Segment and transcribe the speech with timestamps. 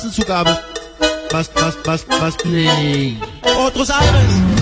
[0.00, 0.64] Jackson jugaba.
[1.32, 3.18] Mas, mas, mas, mas, play.
[3.58, 4.59] Outros aires.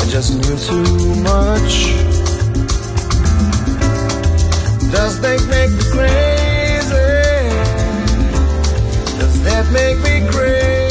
[0.00, 1.74] I just knew too much.
[4.90, 7.08] Does that make me crazy?
[9.18, 10.81] Does that make me crazy?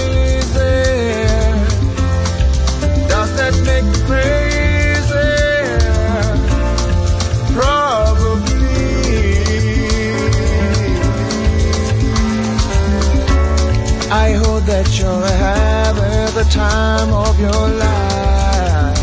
[14.83, 18.97] That you're having the time of your life.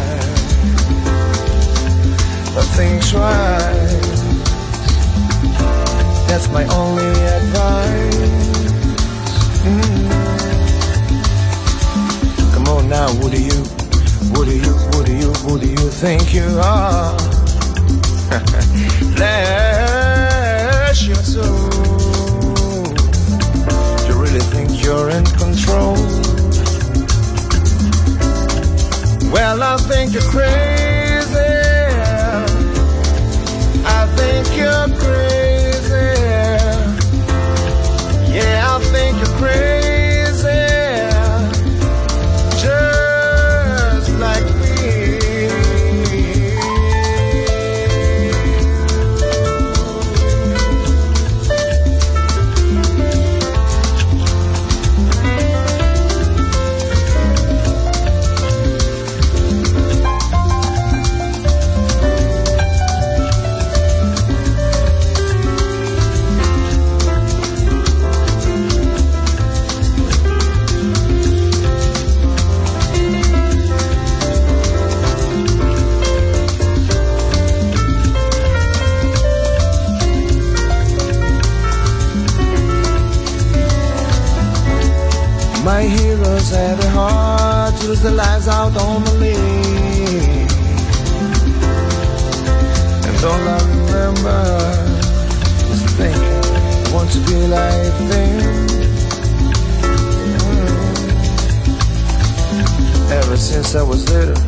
[2.53, 4.01] But things right.
[6.27, 8.67] That's my only advice.
[9.63, 10.09] Mm.
[12.55, 13.63] Come on now, who do you,
[14.35, 17.17] who do you, who do you, who do you think you are?
[19.15, 21.88] Bless your soul.
[24.89, 25.97] You're in control?
[29.31, 31.39] Well, I think you're crazy.
[33.85, 36.09] I think you're crazy.
[38.33, 39.68] Yeah, I think you're crazy.
[86.51, 90.51] Have a heart to lose their lives on the lake.
[93.07, 94.43] And all I remember
[95.73, 96.45] is thinking,
[96.85, 98.67] I want to be like them.
[100.49, 100.73] Mm.
[103.11, 104.39] Ever since I was little,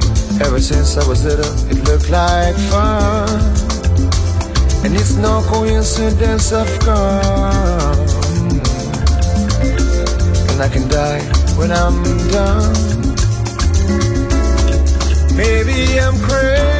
[0.42, 3.28] ever since I was little, it looked like fun.
[4.84, 8.08] And it's no coincidence I've come
[10.50, 12.72] and I can die when I'm done.
[15.36, 16.79] Maybe I'm crazy.